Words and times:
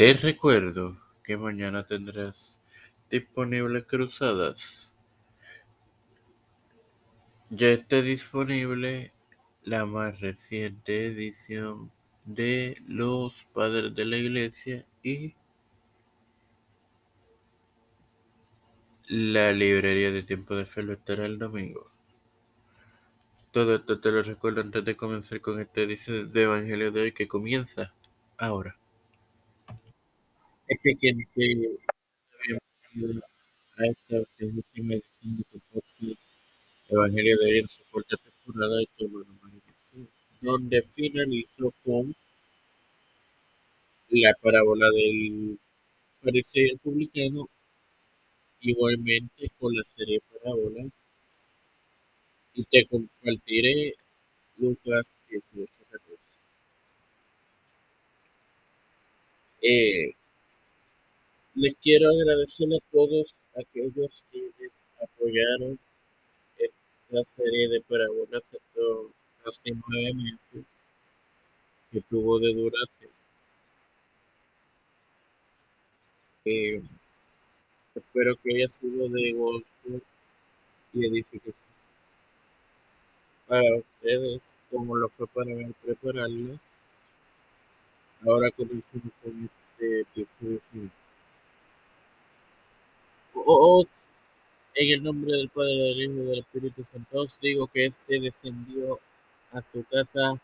Te 0.00 0.14
recuerdo 0.14 0.96
que 1.22 1.36
mañana 1.36 1.84
tendrás 1.84 2.62
disponibles 3.10 3.84
cruzadas. 3.84 4.94
Ya 7.50 7.68
está 7.68 8.00
disponible 8.00 9.12
la 9.62 9.84
más 9.84 10.18
reciente 10.22 11.04
edición 11.04 11.92
de 12.24 12.80
Los 12.86 13.34
Padres 13.52 13.94
de 13.94 14.06
la 14.06 14.16
Iglesia 14.16 14.86
y 15.02 15.34
la 19.06 19.52
librería 19.52 20.10
de 20.10 20.22
Tiempo 20.22 20.56
de 20.56 20.64
Fe 20.64 20.82
lo 20.82 20.94
estará 20.94 21.26
el 21.26 21.38
domingo. 21.38 21.90
Todo 23.50 23.74
esto 23.74 24.00
te 24.00 24.10
lo 24.10 24.22
recuerdo 24.22 24.62
antes 24.62 24.82
de 24.82 24.96
comenzar 24.96 25.42
con 25.42 25.60
esta 25.60 25.82
edición 25.82 26.32
de 26.32 26.44
Evangelio 26.44 26.90
de 26.90 27.02
hoy 27.02 27.12
que 27.12 27.28
comienza 27.28 27.92
ahora. 28.38 28.80
Que 30.70 30.94
te 30.94 31.16
bienvenido 31.34 31.72
a 33.76 33.86
esta 33.86 34.16
edición 34.38 34.88
de 34.88 35.02
tu 35.50 35.58
podcast 35.72 36.20
Evangelio 36.88 37.36
de 37.38 37.46
hoy 37.46 37.58
en 37.58 37.68
su 37.68 37.82
cuarta 37.90 38.16
temporada 38.16 38.76
de 38.76 38.88
tu 38.96 39.04
hermano 39.06 39.60
donde 40.40 40.80
finalizó 40.82 41.74
con 41.82 42.14
la 44.10 44.32
parábola 44.40 44.86
del 44.92 45.58
fariseo 46.22 46.76
publicano, 46.78 47.48
igualmente 48.60 49.50
con 49.58 49.74
la 49.74 49.82
serie 49.96 50.20
parábola, 50.32 50.84
y 52.54 52.62
te 52.62 52.86
compartiré 52.86 53.96
Lucas 54.56 55.02
18, 55.28 55.72
14. 55.90 56.22
Eh, 59.62 60.14
les 61.60 61.76
quiero 61.82 62.08
agradecer 62.08 62.68
a 62.72 62.78
todos 62.90 63.34
aquellos 63.54 64.24
que 64.32 64.50
apoyaron 65.02 65.78
esta 66.56 67.30
serie 67.36 67.68
de 67.68 67.82
parábolas 67.82 68.50
estos 68.50 69.10
casi 69.44 69.72
nueve 69.86 70.14
meses 70.14 70.66
que 71.92 72.00
tuvo 72.08 72.38
de 72.38 72.54
duración. 72.54 73.10
Eh, 76.46 76.82
espero 77.94 78.36
que 78.36 78.54
haya 78.54 78.68
sido 78.70 79.10
de 79.10 79.32
gozo 79.32 80.00
y 80.94 81.06
edificación 81.06 81.54
para 83.46 83.76
ustedes, 83.76 84.56
como 84.70 84.96
lo 84.96 85.10
fue 85.10 85.26
para 85.26 85.54
mí 85.54 85.66
prepararlo. 85.82 86.58
Ahora 88.24 88.50
comenzamos 88.50 89.12
con 89.22 89.50
este 89.76 90.00
episodio. 90.00 90.90
En 94.74 94.88
el 94.92 95.02
nombre 95.02 95.32
del 95.36 95.48
Padre, 95.48 95.74
del 95.74 96.02
Hijo 96.02 96.12
y 96.12 96.26
del 96.26 96.38
Espíritu 96.40 96.84
Santo, 96.84 97.22
os 97.22 97.40
digo 97.40 97.66
que 97.66 97.86
este 97.86 98.20
descendió 98.20 99.00
a 99.52 99.62
su 99.62 99.84
casa 99.84 100.40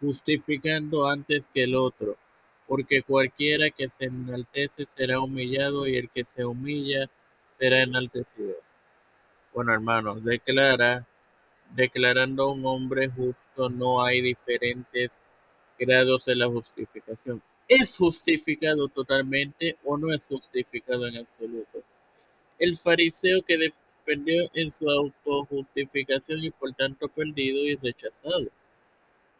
justificando 0.00 1.06
antes 1.06 1.48
que 1.48 1.64
el 1.64 1.74
otro, 1.76 2.16
porque 2.66 3.02
cualquiera 3.02 3.70
que 3.70 3.88
se 3.88 4.06
enaltece 4.06 4.86
será 4.86 5.20
humillado 5.20 5.86
y 5.86 5.96
el 5.96 6.08
que 6.08 6.24
se 6.24 6.44
humilla 6.44 7.08
será 7.58 7.82
enaltecido. 7.82 8.56
Bueno, 9.52 9.72
hermanos, 9.74 10.24
declara, 10.24 11.06
declarando 11.74 12.44
a 12.44 12.52
un 12.52 12.64
hombre 12.64 13.08
justo 13.08 13.68
no 13.68 14.02
hay 14.02 14.22
diferentes 14.22 15.22
grados 15.78 16.24
de 16.24 16.36
la 16.36 16.48
justificación. 16.48 17.42
¿Es 17.70 17.98
justificado 17.98 18.88
totalmente 18.88 19.78
o 19.84 19.96
no 19.96 20.12
es 20.12 20.24
justificado 20.24 21.06
en 21.06 21.18
absoluto? 21.18 21.84
El 22.58 22.76
fariseo 22.76 23.42
que 23.42 23.56
dependió 23.58 24.50
en 24.54 24.72
su 24.72 24.90
autojustificación 24.90 26.42
y 26.42 26.50
por 26.50 26.72
tanto 26.72 27.06
perdido 27.06 27.60
y 27.60 27.76
rechazado, 27.76 28.48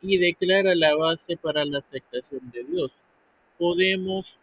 y 0.01 0.17
declara 0.19 0.77
la 0.77 0.95
base 0.95 1.37
para 1.37 1.65
la 1.65 1.79
aceptación 1.79 2.49
de 2.53 2.63
Dios. 2.63 2.93
Podemos 3.59 4.39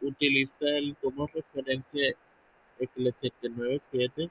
utilizar 0.00 0.80
como 1.02 1.26
referencia 1.26 2.14
Eclesiastes 2.78 3.50
9.7, 3.50 4.30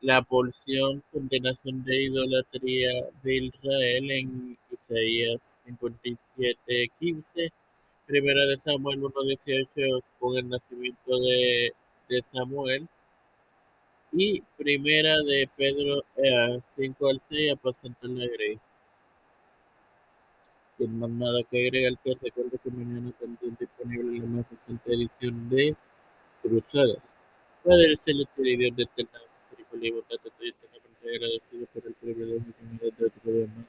la 0.00 0.22
porción 0.22 1.02
condenación 1.12 1.84
de 1.84 2.04
idolatría 2.04 2.92
de 3.22 3.36
Israel 3.36 4.10
en 4.10 4.58
Isaías 4.70 5.60
57.15, 5.66 7.52
Primera 8.06 8.46
de 8.46 8.58
Samuel 8.58 9.00
1.18 9.02 10.02
con 10.18 10.36
el 10.36 10.48
nacimiento 10.48 11.18
de 11.20 11.74
de 12.10 12.22
Samuel 12.22 12.88
y 14.12 14.42
primera 14.58 15.20
de 15.22 15.48
Pedro 15.56 16.02
5 16.76 17.08
al 17.08 17.20
6 17.20 17.52
apacentar 17.52 18.10
la 18.10 18.26
grey. 18.26 18.58
Sin 20.76 20.98
más 20.98 21.10
nada 21.10 21.42
que 21.44 21.66
agregar, 21.66 21.92
te 22.02 22.14
recuerdo 22.20 22.58
que 22.62 22.70
mañana 22.70 23.12
también 23.20 23.56
disponible 23.60 24.18
la 24.18 24.26
más 24.26 24.46
reciente 24.50 24.94
edición 24.94 25.48
de 25.48 25.76
Cruzadas. 26.42 27.14
Padre 27.62 27.96
Celeste 27.96 28.42
y 28.42 28.56
Dios 28.56 28.76
de 28.76 28.82
eterna 28.84 29.20
bondad, 29.70 30.18
estoy 30.24 30.48
eternamente 30.48 31.16
agradecido 31.16 31.66
por 31.66 31.86
el 31.86 31.94
privilegio 31.94 32.52
que 32.58 32.64
me 32.64 32.90
da 32.90 32.96
de 32.98 33.12
gobierno. 33.24 33.64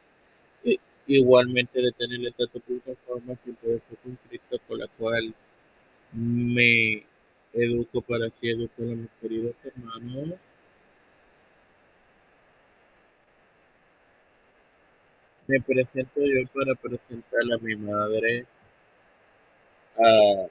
Y 0.64 0.80
igualmente 1.08 1.82
de 1.82 1.92
tener 1.92 2.28
esta 2.28 2.46
plataforma 2.48 3.36
que 3.44 3.54
puede 3.54 3.82
ser 3.88 3.98
con 4.04 4.18
Cristo, 4.28 4.58
por 4.68 4.80
la 4.80 4.88
cual 4.88 5.34
me 6.14 7.06
educo 7.54 8.02
para 8.02 8.28
así 8.28 8.50
educar 8.50 8.86
a 8.86 8.96
mis 8.96 9.10
queridos 9.22 9.56
hermanos. 9.64 10.40
Me 15.48 15.60
presento 15.62 16.22
yo 16.22 16.48
para 16.54 16.76
presentar 16.76 17.42
a 17.54 17.58
mi 17.58 17.76
madre, 17.76 18.46
a 19.98 20.48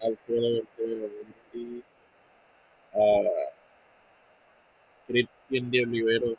Alfredo 0.00 0.62
García 0.76 1.82
a 2.92 3.57
Cristian 5.48 5.70
de 5.70 5.82
Olivero, 5.82 6.36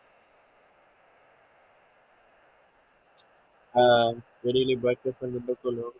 a 3.73 4.13
Verily 4.43 4.75
Vázquez 4.75 5.15
Fernando 5.19 5.55
Colón, 5.55 5.93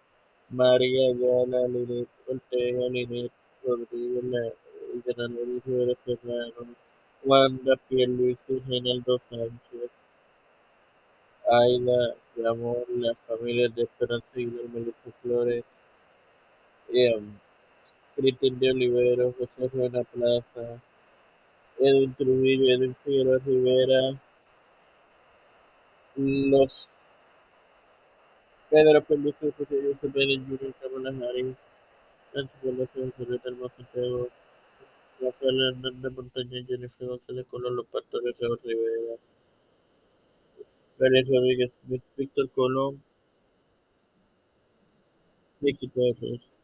María 0.50 1.10
Ayala, 1.12 1.68
Linet 1.68 2.08
Ortega, 2.28 2.88
Linet 2.90 3.32
Rodríguez, 3.64 4.54
Gran 5.06 5.36
Rivera 5.36 5.94
Serrano, 6.06 6.76
Wanda 7.24 7.76
Pierluisi, 7.88 8.62
Reinaldo 8.68 9.18
Sánchez, 9.20 9.92
Aida, 11.52 12.16
Amor, 12.48 12.86
las 12.90 13.18
familias 13.28 13.76
de 13.76 13.84
Esperanza 13.84 14.28
y 14.36 14.46
Melissa 14.46 15.12
Flores, 15.22 15.64
eh, 16.94 17.20
Cristian 18.16 18.60
de 18.60 18.72
Olivero, 18.72 19.34
José 19.38 19.70
Juana 19.70 20.04
Plaza, 20.04 20.82
Edwin 21.80 22.14
Trujillo, 22.16 22.76
Edwin 22.76 22.96
Figueroa 23.04 23.40
Rivera, 23.46 24.22
los 26.16 26.88
Pedro 28.70 29.02
Peluso, 29.04 29.52
José 29.58 29.82
José 29.82 30.10
Pérez 30.10 30.40
Jr., 30.48 30.74
Kamala 30.82 31.10
Harris, 31.10 31.56
Nancy 32.34 32.54
Pelosi, 32.62 33.14
Julieta 33.18 33.50
Hermoso 33.50 33.74
Santiago, 33.78 34.30
Rafael 35.22 35.60
Hernández 35.70 36.12
Montaña, 36.12 36.66
Jennifer 36.68 37.08
González 37.08 37.46
Colón, 37.50 37.78
Raúl 37.78 38.60
Rivera, 38.64 39.16
Félix 40.98 41.30
Rodríguez 41.30 41.80
Víctor 42.18 42.50
Colón, 42.52 43.02
Vicky 45.62 45.88
Torres. 45.88 46.60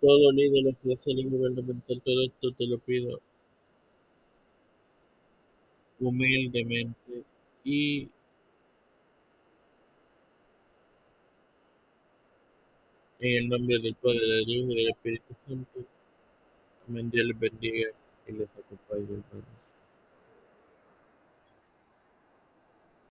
Todo 0.00 0.32
líder 0.32 0.68
eclesial 0.68 1.18
y 1.18 1.24
gubernamental, 1.24 2.02
todo 2.02 2.24
esto 2.24 2.52
te 2.52 2.66
lo 2.66 2.78
pido 2.78 3.20
humildemente 6.00 7.24
y 7.64 8.08
en 13.20 13.36
el 13.36 13.48
nombre 13.48 13.78
del 13.80 13.94
Padre, 13.96 14.20
del 14.20 14.48
Hijo 14.48 14.70
y 14.70 14.76
del 14.76 14.90
Espíritu 14.90 15.34
Santo. 15.46 15.80
Amén. 16.88 17.10
Dios 17.10 17.26
les 17.26 17.38
bendiga 17.38 17.88
y 18.26 18.32
les 18.32 18.48
acompañe. 18.50 19.22